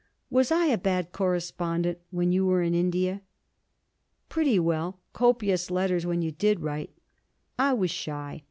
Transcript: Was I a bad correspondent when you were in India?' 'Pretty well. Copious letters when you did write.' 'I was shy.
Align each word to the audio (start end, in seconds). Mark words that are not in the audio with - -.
Was 0.31 0.49
I 0.51 0.65
a 0.65 0.79
bad 0.79 1.11
correspondent 1.11 1.99
when 2.09 2.31
you 2.31 2.43
were 2.43 2.63
in 2.63 2.73
India?' 2.73 3.21
'Pretty 4.29 4.57
well. 4.57 4.97
Copious 5.13 5.69
letters 5.69 6.07
when 6.07 6.23
you 6.23 6.31
did 6.31 6.61
write.' 6.61 6.89
'I 7.59 7.73
was 7.73 7.91
shy. 7.91 8.39